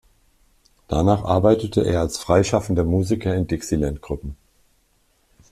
Danach 0.87 1.21
arbeitete 1.25 1.81
er 1.85 1.99
als 1.99 2.17
freischaffender 2.17 2.83
Musiker 2.83 3.35
in 3.35 3.45
Dixieland-Gruppen. 3.45 4.35